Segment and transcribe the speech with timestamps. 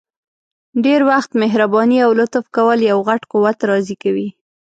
[0.83, 4.27] ډير وخت مهرباني او لطف کول یو غټ قوت راضي کوي!